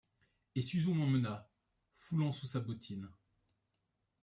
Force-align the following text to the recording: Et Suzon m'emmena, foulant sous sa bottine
Et 0.55 0.63
Suzon 0.63 0.95
m'emmena, 0.95 1.47
foulant 1.93 2.31
sous 2.31 2.47
sa 2.47 2.59
bottine 2.59 3.07